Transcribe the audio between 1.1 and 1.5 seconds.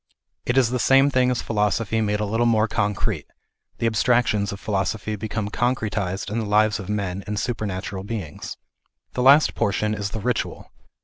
thing as